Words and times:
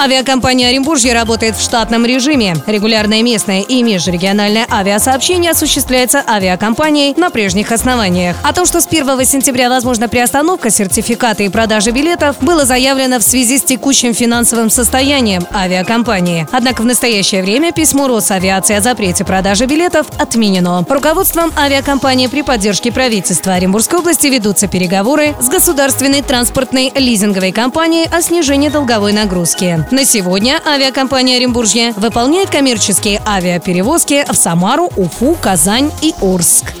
Авиакомпания 0.00 0.68
«Оренбуржье» 0.68 1.12
работает 1.12 1.56
в 1.56 1.60
штатном 1.60 2.06
режиме. 2.06 2.54
Регулярное 2.68 3.20
местное 3.24 3.62
и 3.62 3.82
межрегиональное 3.82 4.64
авиасообщение 4.70 5.50
осуществляется 5.50 6.22
авиакомпанией 6.24 7.14
на 7.16 7.30
прежних 7.30 7.72
основаниях. 7.72 8.36
О 8.44 8.52
том, 8.52 8.64
что 8.64 8.80
с 8.80 8.86
1 8.86 9.24
сентября 9.24 9.68
возможна 9.68 10.08
приостановка 10.08 10.70
сертификата 10.70 11.42
и 11.42 11.48
продажи 11.48 11.90
билетов, 11.90 12.36
было 12.40 12.64
заявлено 12.64 13.18
в 13.18 13.24
связи 13.24 13.58
с 13.58 13.64
текущим 13.64 14.14
финансовым 14.14 14.70
состоянием 14.70 15.44
авиакомпании. 15.52 16.46
Однако 16.52 16.82
в 16.82 16.84
настоящее 16.84 17.42
время 17.42 17.72
письмо 17.72 18.06
Росавиации 18.06 18.76
о 18.76 18.80
запрете 18.80 19.24
продажи 19.24 19.66
билетов 19.66 20.06
отменено. 20.16 20.86
Руководством 20.88 21.52
авиакомпании 21.58 22.28
при 22.28 22.42
поддержке 22.42 22.92
правительства 22.92 23.54
Оренбургской 23.54 23.98
области 23.98 24.28
ведутся 24.28 24.68
переговоры 24.68 25.34
с 25.40 25.48
государственной 25.48 26.22
транспортной 26.22 26.92
лизинговой 26.94 27.50
компанией 27.50 28.08
о 28.12 28.22
снижении 28.22 28.68
долговой 28.68 29.12
нагрузки. 29.12 29.87
На 29.90 30.04
сегодня 30.04 30.60
авиакомпания 30.66 31.36
Оренбуржье 31.38 31.92
выполняет 31.96 32.50
коммерческие 32.50 33.22
авиаперевозки 33.26 34.26
в 34.28 34.34
Самару, 34.34 34.90
Уфу, 34.96 35.34
Казань 35.40 35.90
и 36.02 36.14
Орск. 36.20 36.74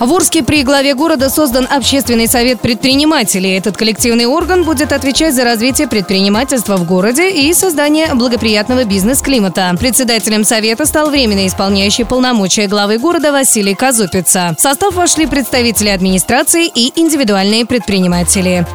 В 0.00 0.12
Орске 0.12 0.42
при 0.42 0.64
главе 0.64 0.94
города 0.94 1.30
создан 1.30 1.68
общественный 1.70 2.26
совет 2.26 2.60
предпринимателей. 2.60 3.56
Этот 3.56 3.76
коллективный 3.76 4.26
орган 4.26 4.64
будет 4.64 4.92
отвечать 4.92 5.34
за 5.34 5.44
развитие 5.44 5.86
предпринимательства 5.86 6.78
в 6.78 6.84
городе 6.84 7.30
и 7.30 7.52
создание 7.52 8.14
благоприятного 8.14 8.84
бизнес-климата. 8.84 9.72
Председателем 9.78 10.44
совета 10.44 10.86
стал 10.86 11.10
временно 11.10 11.46
исполняющий 11.46 12.04
полномочия 12.04 12.66
главы 12.66 12.98
города 12.98 13.30
Василий 13.30 13.74
Казупица. 13.74 14.54
В 14.58 14.60
состав 14.60 14.94
вошли 14.94 15.26
представители 15.26 15.90
администрации 15.90 16.66
и 16.66 16.92
индивидуальные 16.98 17.66
предприниматели. 17.66 18.66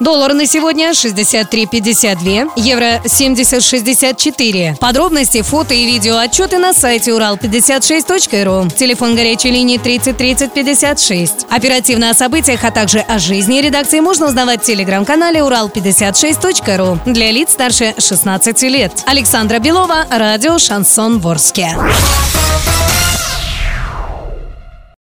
Доллар 0.00 0.32
на 0.32 0.46
сегодня 0.46 0.92
63,52, 0.92 2.52
евро 2.56 3.02
70,64. 3.04 4.78
Подробности, 4.78 5.42
фото 5.42 5.74
и 5.74 5.84
видео 5.84 6.16
отчеты 6.16 6.56
на 6.56 6.72
сайте 6.72 7.10
урал56.ру. 7.10 8.70
Телефон 8.70 9.14
горячей 9.14 9.50
линии 9.50 9.76
30 9.76 10.16
30 10.16 10.54
56. 10.54 11.46
Оперативно 11.50 12.08
о 12.08 12.14
событиях, 12.14 12.64
а 12.64 12.70
также 12.70 13.00
о 13.00 13.18
жизни 13.18 13.60
редакции 13.60 14.00
можно 14.00 14.26
узнавать 14.26 14.62
в 14.62 14.64
телеграм-канале 14.64 15.40
урал56.ру 15.40 16.98
для 17.04 17.30
лиц 17.30 17.52
старше 17.52 17.94
16 17.98 18.62
лет. 18.62 19.02
Александра 19.04 19.58
Белова, 19.58 20.06
радио 20.10 20.58
«Шансон 20.58 21.18
Ворске». 21.18 21.76